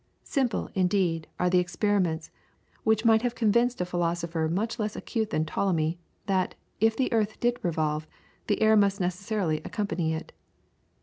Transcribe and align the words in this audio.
Simple, 0.23 0.67
indeed, 0.73 1.27
are 1.39 1.47
the 1.47 1.59
experiments 1.59 2.31
which 2.83 3.05
might 3.05 3.21
have 3.21 3.35
convinced 3.35 3.79
a 3.81 3.85
philosopher 3.85 4.49
much 4.49 4.79
less 4.79 4.95
acute 4.95 5.29
than 5.29 5.45
Ptolemy, 5.45 5.99
that, 6.25 6.55
if 6.79 6.97
the 6.97 7.13
earth 7.13 7.39
did 7.39 7.59
revolve, 7.61 8.07
the 8.47 8.63
air 8.63 8.75
must 8.75 8.99
necessarily 8.99 9.61
accompany 9.63 10.15
it. 10.15 10.31